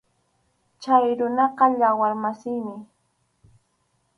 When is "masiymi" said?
2.23-2.75